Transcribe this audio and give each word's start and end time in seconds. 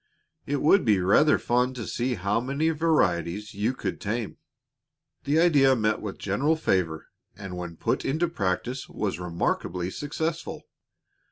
It 0.47 0.63
would 0.63 0.83
be 0.83 0.99
rather 0.99 1.37
fun 1.37 1.75
to 1.75 1.85
see 1.85 2.15
how 2.15 2.39
many 2.41 2.71
varieties 2.71 3.53
you 3.53 3.75
could 3.75 4.01
tame." 4.01 4.37
The 5.25 5.39
idea 5.39 5.75
met 5.75 6.01
with 6.01 6.17
general 6.17 6.55
favor 6.55 7.09
and 7.37 7.55
when 7.55 7.75
put 7.77 8.03
into 8.03 8.27
practice 8.27 8.89
was 8.89 9.19
remarkably 9.19 9.91
successful. 9.91 10.63